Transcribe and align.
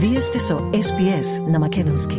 Вие 0.00 0.20
сте 0.20 0.38
со 0.38 0.58
СПС 0.82 1.38
на 1.48 1.58
Македонски. 1.58 2.14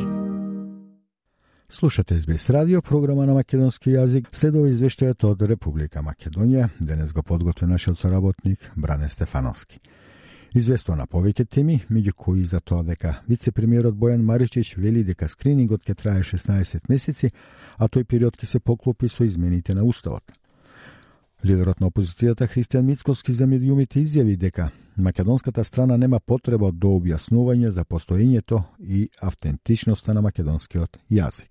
Слушате 1.70 2.20
СБС 2.20 2.50
радио, 2.50 2.82
програма 2.82 3.26
на 3.26 3.34
македонски 3.34 3.94
јазик. 3.94 4.28
Следува 4.36 4.68
извештајот 4.68 5.24
од 5.24 5.46
Република 5.48 6.02
Македонија. 6.04 6.68
Денес 6.80 7.14
го 7.14 7.24
подготви 7.24 7.68
нашиот 7.68 8.00
соработник 8.00 8.72
Бране 8.76 9.10
Стефановски. 9.10 9.80
Известува 10.56 10.98
на 10.98 11.06
повеќе 11.08 11.48
теми, 11.48 11.80
меѓу 11.90 12.14
кои 12.14 12.44
за 12.46 12.60
тоа 12.60 12.84
дека 12.84 13.22
вице-премиерот 13.30 13.96
Бојан 13.96 14.28
Маричич 14.28 14.76
вели 14.76 15.06
дека 15.08 15.30
скринингот 15.30 15.88
ќе 15.88 15.96
трае 15.96 16.24
16 16.24 16.90
месеци, 16.90 17.32
а 17.78 17.88
тој 17.88 18.04
период 18.04 18.36
ќе 18.36 18.46
се 18.46 18.60
поклопи 18.60 19.08
со 19.08 19.24
измените 19.24 19.74
на 19.74 19.88
Уставот. 19.88 20.24
Лидерот 21.46 21.80
на 21.80 21.88
опозицијата 21.88 22.44
Христијан 22.44 22.92
Мицкоски 22.92 23.34
за 23.34 23.48
медиумите 23.48 24.04
изјави 24.04 24.36
дека 24.36 24.68
македонската 25.00 25.64
страна 25.64 25.98
нема 25.98 26.20
потреба 26.20 26.72
до 26.72 26.88
објаснување 27.00 27.70
за 27.70 27.84
постоењето 27.84 28.64
и 28.80 29.10
автентичноста 29.22 30.14
на 30.14 30.22
македонскиот 30.22 30.98
јазик. 31.12 31.50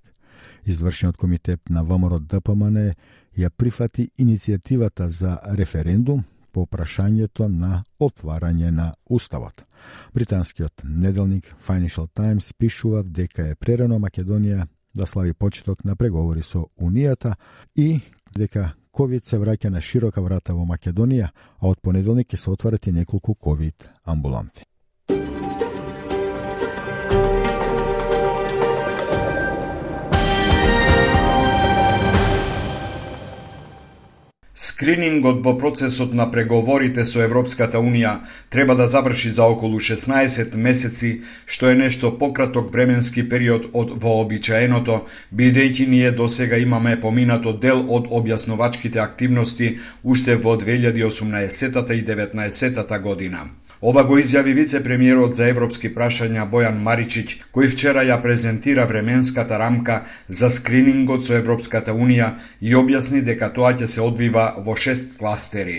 Извршниот 0.65 1.16
комитет 1.16 1.70
на 1.70 1.83
ВМРО 1.84 2.19
ДПМН 2.19 2.92
ја 3.37 3.51
прифати 3.51 4.11
иницијативата 4.19 5.06
за 5.06 5.39
референдум 5.56 6.25
по 6.53 6.66
прашањето 6.66 7.48
на 7.48 7.84
отварање 8.01 8.70
на 8.70 8.95
Уставот. 9.06 9.65
Британскиот 10.15 10.83
неделник 10.84 11.55
Financial 11.69 12.09
Times 12.09 12.53
пишува 12.59 13.03
дека 13.03 13.48
е 13.48 13.55
прерано 13.55 13.98
Македонија 13.98 14.67
да 14.95 15.06
слави 15.06 15.33
почеток 15.33 15.84
на 15.84 15.97
преговори 15.97 16.42
со 16.42 16.67
Унијата 16.80 17.34
и 17.77 18.01
дека 18.37 18.73
ковид 18.92 19.27
се 19.27 19.38
враќа 19.38 19.70
на 19.70 19.80
широка 19.80 20.23
врата 20.23 20.55
во 20.55 20.65
Македонија, 20.65 21.28
а 21.60 21.69
од 21.69 21.80
понеделник 21.80 22.28
ќе 22.33 22.37
се 22.37 22.51
отварат 22.51 22.87
и 22.87 22.92
неколку 22.92 23.34
ковид 23.34 23.88
амбуланти. 24.05 24.64
Скринингот 34.79 35.41
во 35.45 35.53
процесот 35.59 36.12
на 36.19 36.25
преговорите 36.31 37.05
со 37.12 37.23
Европската 37.25 37.81
Унија 37.87 38.12
треба 38.57 38.77
да 38.81 38.87
заврши 38.93 39.33
за 39.39 39.48
околу 39.55 39.81
16 39.87 40.55
месеци, 40.67 41.11
што 41.55 41.70
е 41.70 41.79
нешто 41.81 42.12
пократок 42.20 42.70
временски 42.77 43.25
период 43.33 43.67
од 43.83 43.91
вообичаеното, 44.05 45.01
бидејќи 45.43 45.89
ние 45.97 46.12
досега 46.23 46.62
имаме 46.67 46.95
поминато 47.07 47.57
дел 47.67 47.83
од 47.98 48.07
објаснувачките 48.20 49.03
активности 49.09 49.73
уште 50.05 50.39
во 50.47 50.55
2018 50.62 51.98
и 51.98 52.05
2019 52.13 53.03
година. 53.09 53.48
Ова 53.81 54.03
го 54.03 54.17
изјави 54.19 54.57
вице-премиерот 54.59 55.37
за 55.39 55.47
европски 55.53 55.89
прашања 55.95 56.48
Бојан 56.51 56.81
Маричиќ, 56.83 57.37
кој 57.55 57.69
вчера 57.71 58.03
ја 58.03 58.17
презентира 58.23 58.87
временската 58.91 59.55
рамка 59.55 60.01
за 60.29 60.51
скринингот 60.51 61.29
со 61.29 61.37
Европската 61.39 61.95
Унија 61.95 62.33
и 62.61 62.75
објасни 62.75 63.23
дека 63.23 63.53
тоа 63.55 63.70
ќе 63.79 63.87
се 63.87 64.03
одвива 64.03 64.48
во 64.67 64.75
шест 64.75 65.15
кластери. 65.20 65.77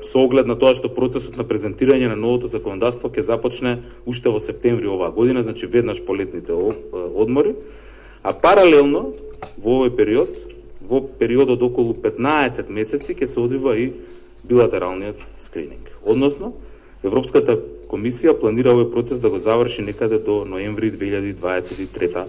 Со 0.00 0.24
оглед 0.24 0.48
на 0.48 0.56
тоа 0.56 0.72
што 0.72 0.88
процесот 0.96 1.36
на 1.36 1.44
презентирање 1.44 2.08
на 2.08 2.16
новото 2.16 2.48
законодавство 2.48 3.12
ќе 3.12 3.26
започне 3.28 3.76
уште 4.08 4.32
во 4.32 4.40
септември 4.40 4.88
оваа 4.88 5.12
година, 5.12 5.44
значи 5.44 5.68
веднаш 5.68 6.00
по 6.06 6.16
летните 6.16 6.56
одмори, 6.56 7.52
а 8.22 8.32
паралелно 8.32 9.12
во 9.60 9.76
овој 9.76 9.92
период, 10.00 10.40
во 10.80 11.04
периодот 11.04 11.60
околу 11.60 11.92
15 11.92 12.72
месеци 12.72 13.12
ќе 13.12 13.28
се 13.28 13.40
одвива 13.44 13.76
и 13.76 13.92
билатералниот 14.48 15.20
скрининг. 15.44 15.92
Односно, 16.00 16.54
Европската 17.02 17.56
комисија 17.90 18.34
планира 18.38 18.72
овој 18.76 18.90
процес 18.92 19.20
да 19.20 19.30
го 19.30 19.38
заврши 19.38 19.82
некаде 19.82 20.18
до 20.18 20.44
ноември 20.46 20.92
2023 20.92 22.24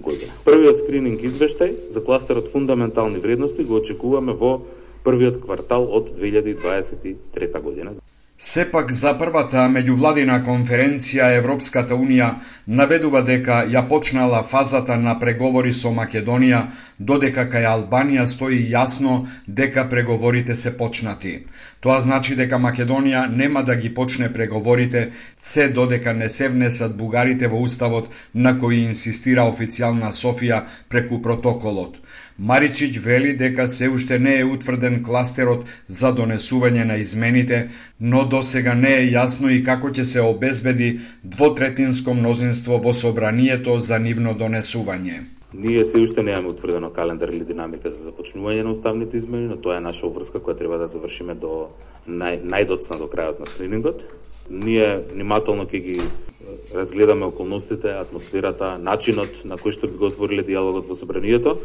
година. 0.00 0.32
Првиот 0.44 0.82
скрининг 0.82 1.22
извештај 1.22 1.88
за 1.88 2.02
кластерот 2.04 2.50
фундаментални 2.52 3.22
вредности 3.22 3.64
го 3.64 3.78
очекуваме 3.78 4.32
во 4.32 4.60
првиот 5.04 5.40
квартал 5.42 5.86
од 5.86 6.10
2023 6.18 7.62
година. 7.62 7.94
Сепак 8.40 8.92
за 8.94 9.10
првата 9.18 9.62
меѓувладина 9.66 10.34
конференција 10.46 11.24
Европската 11.38 11.96
Унија 12.02 12.28
наведува 12.80 13.22
дека 13.26 13.56
ја 13.72 13.80
почнала 13.88 14.42
фазата 14.50 14.98
на 15.06 15.14
преговори 15.18 15.72
со 15.74 15.90
Македонија, 15.96 16.60
додека 17.00 17.44
кај 17.54 17.66
Албанија 17.70 18.26
стои 18.30 18.60
јасно 18.74 19.16
дека 19.48 19.84
преговорите 19.90 20.56
се 20.56 20.70
почнати. 20.76 21.34
Тоа 21.80 21.98
значи 22.00 22.36
дека 22.38 22.62
Македонија 22.68 23.24
нема 23.42 23.64
да 23.64 23.74
ги 23.74 23.90
почне 23.94 24.32
преговорите 24.32 25.10
се 25.38 25.68
додека 25.68 26.14
не 26.14 26.28
се 26.28 26.48
внесат 26.48 26.96
бугарите 26.96 27.48
во 27.48 27.58
уставот 27.66 28.06
на 28.34 28.54
кој 28.54 28.84
инсистира 28.86 29.50
официјална 29.50 30.12
Софија 30.14 30.62
преку 30.88 31.18
протоколот. 31.22 31.98
Маричиќ 32.38 33.00
вели 33.02 33.32
дека 33.34 33.64
се 33.68 33.88
уште 33.90 34.18
не 34.18 34.36
е 34.38 34.44
утврден 34.46 35.00
кластерот 35.02 35.64
за 35.88 36.12
донесување 36.14 36.84
на 36.86 36.96
измените, 37.02 37.70
но 38.00 38.22
до 38.24 38.42
сега 38.42 38.74
не 38.74 38.92
е 38.98 39.08
јасно 39.10 39.50
и 39.50 39.64
како 39.66 39.90
ќе 39.90 40.04
се 40.04 40.20
обезбеди 40.22 41.00
двотретинско 41.24 42.14
мнозинство 42.14 42.78
во 42.78 42.92
собранието 42.94 43.74
за 43.78 43.98
нивно 43.98 44.36
донесување. 44.38 45.18
Ние 45.54 45.84
се 45.84 45.98
уште 45.98 46.22
немаме 46.22 46.48
утврдено 46.54 46.92
календар 46.94 47.28
или 47.34 47.44
динамика 47.44 47.90
за 47.90 48.10
започнување 48.10 48.62
на 48.62 48.70
уставните 48.70 49.16
измени, 49.16 49.48
но 49.48 49.56
тоа 49.56 49.80
е 49.80 49.86
наша 49.88 50.06
обврска 50.06 50.38
која 50.38 50.58
треба 50.58 50.78
да 50.78 50.86
завршиме 50.86 51.34
до 51.34 51.72
нај, 52.06 52.44
најдоцна 52.46 53.02
до 53.02 53.10
крајот 53.10 53.40
на 53.40 53.50
скринингот. 53.50 54.06
Ние 54.50 55.02
внимателно 55.10 55.66
ќе 55.66 55.82
ги 55.82 55.98
разгледаме 56.74 57.24
околностите, 57.24 57.90
атмосферата, 58.00 58.76
начинот 58.78 59.44
на 59.44 59.56
кој 59.56 59.72
што 59.76 59.88
би 59.88 59.98
го 60.00 60.08
отвориле 60.10 60.42
диалогот 60.42 60.88
во 60.88 60.96
собранието 60.96 61.56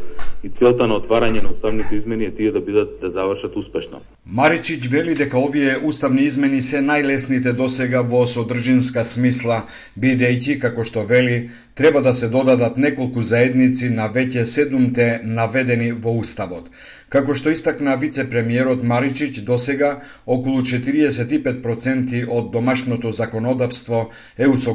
и 0.44 0.50
целта 0.50 0.88
на 0.88 0.98
отварање 1.00 1.44
на 1.44 1.52
уставните 1.52 1.96
измени 1.96 2.26
е 2.26 2.36
тие 2.36 2.52
да 2.52 2.62
бидат 2.62 3.00
да 3.02 3.10
завршат 3.10 3.56
успешно. 3.56 4.02
Маричиќ 4.28 4.90
вели 4.90 5.16
дека 5.16 5.38
овие 5.38 5.78
уставни 5.84 6.24
измени 6.30 6.62
се 6.62 6.82
најлесните 6.82 7.54
досега 7.54 8.02
во 8.02 8.26
содржинска 8.28 9.04
смисла, 9.04 9.64
бидејќи 10.00 10.60
како 10.60 10.84
што 10.84 11.06
вели 11.08 11.50
треба 11.76 12.02
да 12.02 12.14
се 12.14 12.30
додадат 12.30 12.78
неколку 12.78 13.22
заедници 13.22 13.90
на 13.90 14.10
веќе 14.10 14.46
седумте 14.46 15.20
наведени 15.24 15.92
во 15.92 16.14
уставот. 16.20 16.70
Како 17.10 17.34
што 17.38 17.52
истакна 17.54 17.96
вице-премиерот 18.02 18.84
Маричиќ, 18.90 19.42
досега 19.46 20.02
околу 20.26 20.62
45% 20.62 22.24
од 22.30 22.52
домашното 22.52 23.12
законодавство 23.12 24.10
е 24.38 24.48
усогласено 24.48 24.73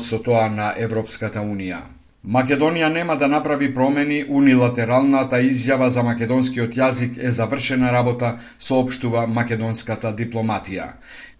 со 0.00 0.18
тоа 0.18 0.48
на 0.48 0.72
Европската 0.76 1.40
Унија. 1.40 1.99
Македонија 2.24 2.88
нема 2.92 3.14
да 3.16 3.26
направи 3.32 3.72
промени, 3.74 4.24
унилатералната 4.28 5.38
изјава 5.40 5.86
за 5.88 6.02
македонскиот 6.04 6.74
јазик 6.76 7.16
е 7.16 7.30
завршена 7.32 7.92
работа, 7.92 8.32
соопштува 8.60 9.26
македонската 9.26 10.10
дипломатија. 10.18 10.88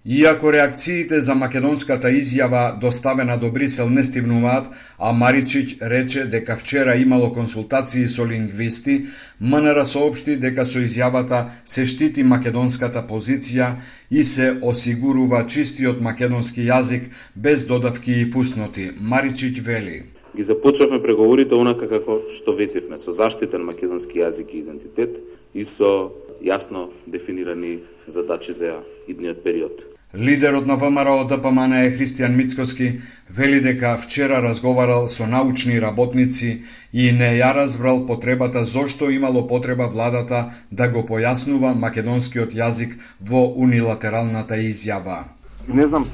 Иако 0.04 0.52
реакциите 0.52 1.20
за 1.20 1.34
македонската 1.34 2.08
изјава 2.08 2.78
доставена 2.80 3.36
до 3.36 3.50
Брисел 3.50 3.90
не 3.90 4.04
стивнуваат, 4.04 4.70
а 4.98 5.12
Маричич 5.12 5.76
рече 5.82 6.24
дека 6.24 6.56
вчера 6.56 6.94
имало 6.96 7.32
консултации 7.32 8.08
со 8.08 8.24
лингвисти, 8.26 9.04
МНР 9.40 9.84
соопшти 9.84 10.36
дека 10.36 10.64
со 10.64 10.80
изјавата 10.80 11.42
се 11.66 11.84
штити 11.84 12.22
македонската 12.22 13.04
позиција 13.04 13.74
и 14.10 14.24
се 14.24 14.56
осигурува 14.62 15.44
чистиот 15.46 16.00
македонски 16.00 16.64
јазик 16.64 17.12
без 17.36 17.66
додавки 17.66 18.20
и 18.20 18.30
пусноти. 18.30 18.90
Маричич 18.96 19.60
вели. 19.60 20.19
Ги 20.36 20.42
започнавме 20.42 21.02
преговорите 21.02 21.54
онака 21.54 21.88
како 21.88 22.20
што 22.30 22.54
ветивме, 22.54 22.98
со 22.98 23.12
заштитен 23.12 23.64
македонски 23.66 24.22
јазик 24.22 24.54
и 24.54 24.60
идентитет 24.62 25.18
и 25.54 25.64
со 25.64 26.10
јасно 26.42 26.88
дефинирани 27.06 27.78
задачи 28.06 28.52
за 28.52 28.80
идниот 29.08 29.42
период. 29.42 29.84
Лидерот 30.14 30.66
на 30.66 30.76
ВМРО 30.76 31.24
ДПМН 31.24 31.72
е 31.72 31.90
Христијан 31.94 32.34
Мицкоски 32.36 33.00
вели 33.30 33.60
дека 33.60 33.96
вчера 33.96 34.42
разговарал 34.42 35.08
со 35.08 35.26
научни 35.26 35.80
работници 35.80 36.62
и 36.92 37.12
не 37.12 37.38
ја 37.38 37.54
разбрал 37.54 38.06
потребата 38.06 38.64
зошто 38.64 39.10
имало 39.10 39.46
потреба 39.46 39.86
владата 39.86 40.50
да 40.72 40.88
го 40.88 41.06
појаснува 41.06 41.74
македонскиот 41.78 42.50
јазик 42.50 42.98
во 43.20 43.54
унилатералната 43.54 44.54
изјава. 44.54 45.30
Не 45.68 45.86
знам 45.86 46.06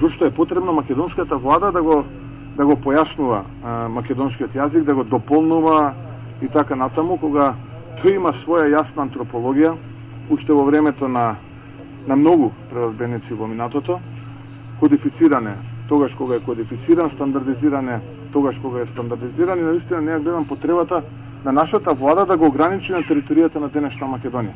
зошто 0.00 0.26
е 0.26 0.34
потребно 0.34 0.72
македонската 0.72 1.36
влада 1.36 1.72
да 1.72 1.82
го 1.82 2.04
да 2.56 2.66
го 2.66 2.76
појаснува 2.76 3.42
а, 3.62 3.88
македонскиот 3.88 4.54
јазик, 4.54 4.84
да 4.84 4.94
го 4.94 5.04
дополнува 5.04 5.94
и 6.40 6.48
така 6.48 6.76
натаму 6.76 7.16
кога 7.16 7.54
тој 8.02 8.16
има 8.16 8.32
своја 8.32 8.70
јасна 8.80 9.04
антропологија 9.08 9.76
уште 10.30 10.52
во 10.52 10.64
времето 10.64 11.08
на 11.08 11.36
на 12.06 12.16
многу 12.16 12.52
преразбеници 12.70 13.34
во 13.34 13.46
минатото, 13.46 14.00
кодифициране 14.80 15.56
тогаш 15.88 16.14
кога 16.14 16.36
е 16.36 16.40
кодифициран, 16.40 17.10
стандардизиране 17.10 18.00
тогаш 18.32 18.58
кога 18.58 18.80
е 18.80 18.86
стандардизиран 18.86 19.58
и 19.58 19.62
наистина 19.62 20.00
не 20.00 20.12
ја 20.12 20.22
гледам 20.22 20.44
потребата 20.44 21.02
на 21.44 21.52
нашата 21.52 21.94
влада 21.94 22.26
да 22.26 22.36
го 22.36 22.46
ограничи 22.46 22.92
на 22.92 23.02
територијата 23.02 23.56
на 23.56 23.68
денешна 23.68 24.06
Македонија. 24.06 24.54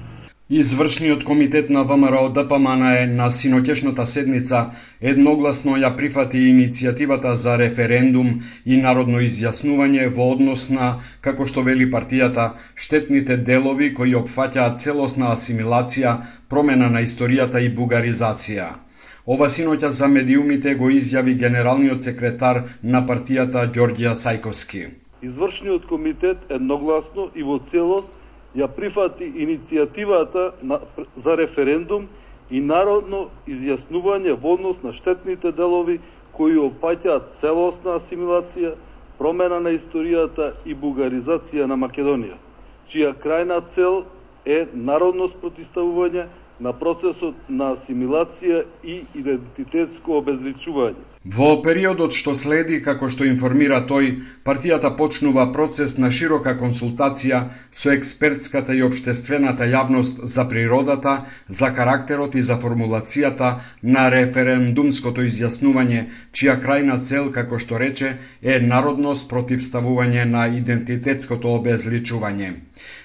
Извршниот 0.53 1.23
комитет 1.25 1.71
на 1.71 1.85
ВМРО 1.85 2.29
ДПМН 2.35 2.83
е 2.93 3.03
на 3.07 3.27
синоќешната 3.31 4.03
седница 4.13 4.63
едногласно 5.11 5.77
ја 5.79 5.91
прифати 6.01 6.41
иницијативата 6.47 7.35
за 7.43 7.55
референдум 7.61 8.33
и 8.67 8.81
народно 8.87 9.21
изјаснување 9.27 10.09
во 10.17 10.27
однос 10.33 10.67
на, 10.75 10.89
како 11.21 11.47
што 11.47 11.63
вели 11.69 11.87
партијата, 11.93 12.49
штетните 12.75 13.37
делови 13.37 13.93
кои 13.95 14.17
опфаќаат 14.23 14.83
целосна 14.83 15.31
асимилација, 15.37 16.19
промена 16.49 16.91
на 16.91 17.07
историјата 17.07 17.63
и 17.63 17.71
бугаризација. 17.71 18.69
Ова 19.27 19.47
синоќа 19.47 19.95
за 20.03 20.09
медиумите 20.09 20.75
го 20.75 20.91
изјави 20.91 21.39
генералниот 21.47 22.03
секретар 22.03 22.65
на 22.83 23.07
партијата 23.07 23.69
Ѓорѓија 23.71 24.19
Сајковски. 24.27 24.89
Извршниот 25.23 25.87
комитет 25.87 26.51
едногласно 26.51 27.31
и 27.37 27.47
во 27.47 27.63
целост 27.71 28.17
ја 28.55 28.69
прифати 28.69 29.25
иницијативата 29.25 30.53
на, 30.63 30.81
за 31.17 31.37
референдум 31.37 32.09
и 32.51 32.61
народно 32.61 33.29
изјаснување 33.47 34.35
во 34.43 34.55
однос 34.59 34.83
на 34.83 34.93
штетните 34.93 35.53
делови 35.53 36.01
кои 36.33 36.57
опаќаат 36.59 37.35
целосна 37.41 37.99
асимилација, 38.01 38.75
промена 39.19 39.61
на 39.61 39.75
историјата 39.77 40.55
и 40.65 40.75
бугаризација 40.75 41.67
на 41.69 41.77
Македонија, 41.77 42.39
чија 42.89 43.13
крајна 43.15 43.61
цел 43.69 44.05
е 44.47 44.67
народно 44.73 45.29
спротиставување 45.29 46.27
на 46.61 46.73
процесот 46.77 47.49
на 47.49 47.73
асимилација 47.75 48.65
и 48.85 49.03
идентитетско 49.17 50.19
обезличување. 50.21 51.11
Во 51.37 51.49
периодот 51.65 52.15
што 52.17 52.33
следи, 52.43 52.79
како 52.85 53.09
што 53.13 53.27
информира 53.29 53.81
тој, 53.89 54.07
партијата 54.49 54.91
почнува 55.01 55.45
процес 55.57 55.99
на 55.99 56.09
широка 56.19 56.55
консултација 56.61 57.41
со 57.81 57.91
експертската 57.93 58.77
и 58.79 58.81
обштествената 58.87 59.69
јавност 59.73 60.23
за 60.37 60.47
природата, 60.53 61.15
за 61.61 61.69
карактерот 61.77 62.39
и 62.41 62.47
за 62.49 62.57
формулацијата 62.63 63.53
на 63.83 64.07
референдумското 64.17 65.29
изјаснување, 65.29 66.07
чија 66.33 66.57
крајна 66.65 66.97
цел, 67.05 67.29
како 67.37 67.61
што 67.61 67.77
рече, 67.85 68.17
е 68.41 68.57
народно 68.73 69.13
спротивставување 69.13 70.25
на 70.25 70.49
идентитетското 70.63 71.53
обезличување. 71.61 72.53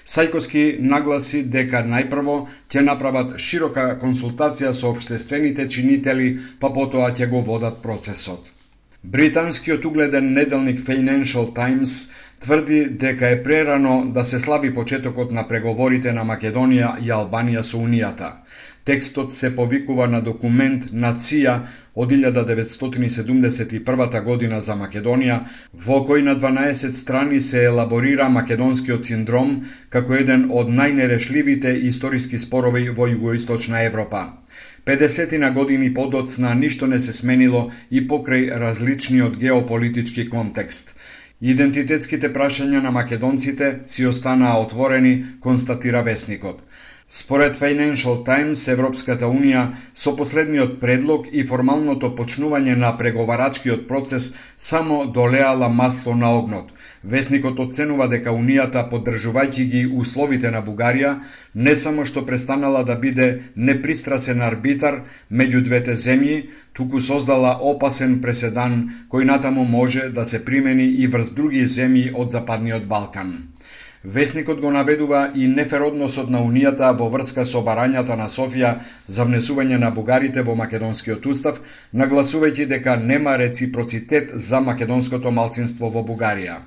Сајковски 0.06 0.60
нагласи 0.92 1.42
дека 1.54 1.82
најпрво 1.84 2.36
ќе 2.72 2.82
направат 2.88 3.34
широка 3.38 3.86
консултација 4.02 4.72
со 4.72 4.90
обштествените 4.90 5.66
чинители, 5.68 6.28
па 6.60 6.70
потоа 6.70 7.10
ќе 7.12 7.28
го 7.28 7.40
водат 7.42 7.82
процесот. 7.82 8.52
Британскиот 9.06 9.84
угледен 9.84 10.32
неделник 10.34 10.80
Financial 10.80 11.52
Times 11.54 12.08
тврди 12.40 12.80
дека 12.88 13.28
е 13.28 13.42
прерано 13.42 14.04
да 14.06 14.24
се 14.24 14.38
слави 14.38 14.74
почетокот 14.74 15.30
на 15.30 15.44
преговорите 15.48 16.12
на 16.12 16.24
Македонија 16.24 16.96
и 17.00 17.10
Албанија 17.10 17.62
со 17.62 17.78
Унијата. 17.78 18.32
Текстот 18.86 19.34
се 19.34 19.56
повикува 19.56 20.06
на 20.08 20.20
документ 20.22 20.84
на 20.92 21.18
ЦИА 21.18 21.60
од 21.96 22.12
1971 22.12 24.24
година 24.24 24.60
за 24.66 24.76
Македонија, 24.82 25.38
во 25.86 25.96
кој 26.10 26.22
на 26.28 26.34
12 26.44 27.00
страни 27.00 27.40
се 27.40 27.64
елаборира 27.70 28.28
македонскиот 28.36 29.02
синдром 29.10 29.50
како 29.96 30.14
еден 30.20 30.46
од 30.60 30.70
најнерешливите 30.80 31.74
историски 31.90 32.38
спорови 32.38 32.84
во 33.00 33.04
Југоисточна 33.10 33.82
Европа. 33.88 34.22
50 34.86 35.38
на 35.38 35.50
години 35.50 35.94
подоцна 35.94 36.54
ништо 36.54 36.86
не 36.86 37.00
се 37.00 37.12
сменило 37.12 37.70
и 37.90 38.08
покрај 38.08 38.58
различниот 38.64 39.36
геополитички 39.36 40.28
контекст. 40.30 40.94
Идентитетските 41.40 42.32
прашања 42.32 42.82
на 42.82 42.90
македонците 42.90 43.80
си 43.86 44.06
останаа 44.06 44.60
отворени, 44.62 45.24
констатира 45.40 46.02
Весникот. 46.02 46.62
Според 47.08 47.56
Financial 47.56 48.24
Times, 48.26 48.66
Европската 48.68 49.26
Унија 49.30 49.60
со 49.94 50.12
последниот 50.20 50.72
предлог 50.80 51.28
и 51.32 51.44
формалното 51.46 52.08
почнување 52.20 52.74
на 52.80 52.88
преговарачкиот 52.98 53.84
процес 53.90 54.26
само 54.58 54.96
долеала 55.18 55.68
масло 55.68 56.16
на 56.16 56.32
огнот. 56.38 56.72
Весникот 57.04 57.62
оценува 57.66 58.08
дека 58.08 58.34
Унијата, 58.34 58.82
поддржувајќи 58.90 59.68
ги 59.74 59.84
условите 60.02 60.50
на 60.50 60.64
Бугарија, 60.66 61.14
не 61.54 61.76
само 61.76 62.04
што 62.04 62.26
престанала 62.26 62.82
да 62.84 62.96
биде 62.96 63.28
непристрасен 63.54 64.42
арбитар 64.42 65.00
меѓу 65.30 65.62
двете 65.62 65.94
земји, 65.94 66.40
туку 66.72 67.00
создала 67.00 67.54
опасен 67.72 68.18
преседан 68.20 68.80
кој 69.14 69.30
натаму 69.30 69.64
може 69.78 70.08
да 70.10 70.24
се 70.24 70.44
примени 70.44 70.90
и 70.90 71.06
врз 71.06 71.30
други 71.38 71.62
земји 71.78 72.10
од 72.14 72.34
Западниот 72.34 72.90
Балкан. 72.90 73.36
Весникот 74.06 74.60
го 74.60 74.70
наведува 74.70 75.32
и 75.34 75.46
нефер 75.50 75.82
односот 75.82 76.28
на 76.30 76.38
Унијата 76.46 76.92
во 76.98 77.06
врска 77.10 77.44
со 77.52 77.58
барањата 77.68 78.14
на 78.18 78.28
Софија 78.34 78.68
за 79.14 79.24
внесување 79.26 79.78
на 79.82 79.88
бугарите 79.96 80.42
во 80.46 80.52
македонскиот 80.60 81.24
устав, 81.32 81.56
нагласувајќи 82.02 82.66
дека 82.72 82.94
нема 82.96 83.32
реципроцитет 83.40 84.28
за 84.48 84.60
македонското 84.60 85.32
малцинство 85.38 85.90
во 85.90 86.04
Бугарија. 86.10 86.58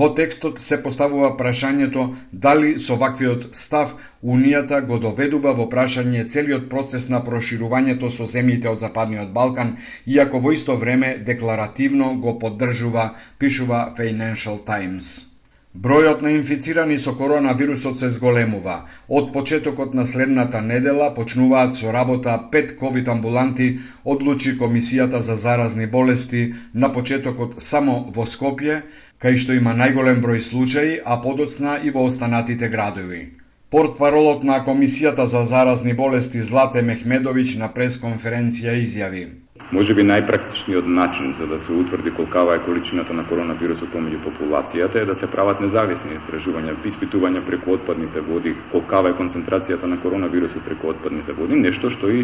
Во 0.00 0.08
текстот 0.18 0.58
се 0.58 0.80
поставува 0.82 1.28
прашањето 1.42 2.08
дали 2.46 2.72
со 2.86 2.96
ваквиот 3.02 3.44
став 3.60 3.92
Унијата 4.36 4.80
го 4.88 4.98
доведува 5.04 5.52
во 5.60 5.68
прашање 5.76 6.24
целиот 6.34 6.66
процес 6.72 7.06
на 7.08 7.20
проширувањето 7.28 8.10
со 8.16 8.26
земјите 8.32 8.72
од 8.72 8.82
Западниот 8.82 9.30
Балкан, 9.38 9.76
иако 10.16 10.42
во 10.42 10.56
исто 10.58 10.76
време 10.82 11.12
декларативно 11.30 12.10
го 12.26 12.34
поддржува, 12.38 13.06
пишува 13.38 13.84
Financial 14.00 14.58
Times. 14.72 15.33
Бројот 15.74 16.20
на 16.22 16.30
инфицирани 16.30 16.96
со 17.02 17.12
коронавирусот 17.18 17.98
се 17.98 18.08
зголемува. 18.16 18.74
Од 19.08 19.32
почетокот 19.34 19.96
на 19.98 20.04
следната 20.06 20.60
недела 20.62 21.08
почнуваат 21.16 21.74
со 21.74 21.92
работа 21.96 22.36
пет 22.52 22.76
ковид 22.78 23.10
амбуланти, 23.14 23.66
одлучи 24.04 24.54
Комисијата 24.60 25.18
за 25.18 25.34
заразни 25.34 25.86
болести 25.86 26.54
на 26.74 26.92
почетокот 26.92 27.58
само 27.58 27.98
во 28.14 28.22
Скопје, 28.36 28.80
кај 29.18 29.36
што 29.44 29.58
има 29.58 29.74
најголем 29.74 30.22
број 30.22 30.40
случаи, 30.48 31.00
а 31.04 31.20
подоцна 31.20 31.80
и 31.82 31.90
во 31.90 32.06
останатите 32.06 32.68
градови. 32.68 33.22
Портпаролот 33.70 34.44
на 34.44 34.62
Комисијата 34.64 35.26
за 35.26 35.44
заразни 35.44 35.92
болести 35.92 36.42
Злате 36.42 36.82
Мехмедовиќ 36.82 37.58
на 37.58 37.74
пресконференција 37.74 38.78
изјави– 38.86 39.26
Може 39.74 39.94
би 39.98 40.04
најпрактичниот 40.06 40.86
начин 40.86 41.32
за 41.34 41.46
да 41.50 41.56
се 41.58 41.72
утврди 41.72 42.10
колкава 42.14 42.54
е 42.54 42.60
количината 42.62 43.14
на 43.14 43.24
коронавирусот 43.26 43.90
помеѓу 43.90 44.20
популацијата 44.22 45.00
е 45.02 45.08
да 45.08 45.16
се 45.18 45.26
прават 45.32 45.58
независни 45.64 46.14
истражувања, 46.14 46.76
испитувања 46.90 47.42
преку 47.42 47.74
отпадните 47.74 48.22
води, 48.22 48.52
колкава 48.70 49.10
е 49.10 49.16
концентрацијата 49.18 49.90
на 49.90 49.98
коронавирусот 49.98 50.62
преку 50.68 50.92
отпадните 50.92 51.34
води, 51.34 51.58
нешто 51.58 51.90
што 51.90 52.06
и 52.06 52.22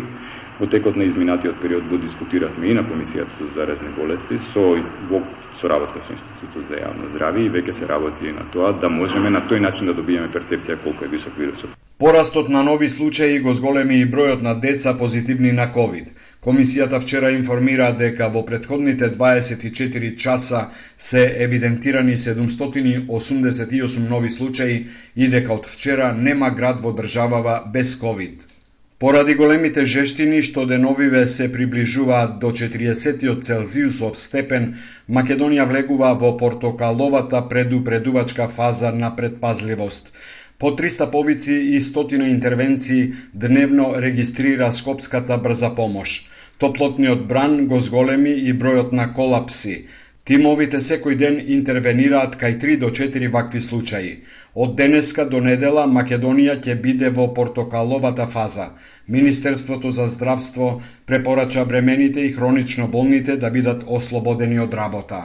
во 0.60 0.70
текот 0.70 0.94
на 0.94 1.10
изминатиот 1.10 1.58
период 1.58 1.90
го 1.90 1.98
дискутиравме 1.98 2.70
и 2.70 2.78
на 2.78 2.86
Комисијата 2.86 3.42
за 3.42 3.50
заразни 3.58 3.90
болести 3.98 4.38
со 4.38 4.78
во 5.10 5.24
соработка 5.52 6.06
со 6.06 6.14
Институтот 6.14 6.70
за 6.70 6.78
јавно 6.78 7.10
здравје 7.10 7.48
и 7.48 7.50
веќе 7.50 7.72
се 7.72 7.90
работи 7.90 8.30
и 8.30 8.32
на 8.32 8.46
тоа 8.54 8.72
да 8.78 8.88
можеме 8.88 9.30
на 9.30 9.42
тој 9.42 9.58
начин 9.58 9.90
да 9.90 9.98
добиеме 9.98 10.30
перцепција 10.30 10.78
колку 10.84 11.04
е 11.04 11.08
висок 11.08 11.34
вирусот. 11.34 11.74
Порастот 12.00 12.48
на 12.48 12.62
нови 12.62 12.88
случаи 12.88 13.40
го 13.40 13.52
зголеми 13.52 13.98
и 14.00 14.06
бројот 14.06 14.40
на 14.42 14.54
деца 14.54 14.94
позитивни 14.94 15.52
на 15.52 15.72
ковид. 15.72 16.08
Комисијата 16.40 16.98
вчера 17.00 17.30
информира 17.36 17.86
дека 17.92 18.28
во 18.34 18.40
предходните 18.50 19.08
24 19.12 20.16
часа 20.16 20.60
се 20.98 21.24
евидентирани 21.46 22.16
788 22.16 24.08
нови 24.08 24.30
случаи 24.30 24.86
и 25.16 25.28
дека 25.28 25.52
од 25.52 25.66
вчера 25.66 26.12
нема 26.16 26.50
град 26.50 26.80
во 26.80 26.94
државава 26.96 27.58
без 27.74 27.92
ковид. 27.96 28.46
Поради 28.98 29.34
големите 29.34 29.84
жештини 29.84 30.40
што 30.46 30.64
деновиве 30.70 31.26
се 31.26 31.52
приближуваат 31.52 32.34
до 32.40 32.54
40 32.56 33.44
Целзиусов 33.46 34.18
степен, 34.22 34.66
Македонија 35.08 35.68
влегува 35.68 36.14
во 36.24 36.32
портокаловата 36.40 37.40
предупредувачка 37.52 38.48
фаза 38.48 38.92
на 38.92 39.16
предпазливост. 39.16 40.12
По 40.60 40.70
300 40.76 41.10
повици 41.10 41.52
и 41.52 41.80
стотина 41.80 42.28
интервенции 42.28 43.12
дневно 43.34 43.94
регистрира 43.96 44.72
Скопската 44.72 45.38
брза 45.38 45.70
помош. 45.74 46.28
Топлотниот 46.58 47.22
бран 47.28 47.66
го 47.66 47.80
зголеми 47.80 48.30
и 48.30 48.52
бројот 48.52 48.92
на 48.92 49.06
колапси. 49.14 49.86
Тимовите 50.28 50.82
секој 50.84 51.16
ден 51.22 51.40
интервенираат 51.56 52.36
кај 52.42 52.58
3 52.66 52.76
до 52.84 52.92
4 53.00 53.32
вакви 53.32 53.62
случаи. 53.68 54.12
Од 54.54 54.76
денеска 54.76 55.24
до 55.24 55.40
недела 55.40 55.86
Македонија 55.88 56.60
ќе 56.60 56.76
биде 56.84 57.08
во 57.08 57.30
портокаловата 57.34 58.26
фаза. 58.26 58.70
Министерството 59.08 59.90
за 59.90 60.08
здравство 60.08 60.82
препорача 61.06 61.64
бремените 61.64 62.20
и 62.20 62.32
хронично 62.36 62.88
болните 62.88 63.36
да 63.36 63.50
бидат 63.50 63.84
ослободени 63.88 64.60
од 64.60 64.74
работа. 64.74 65.24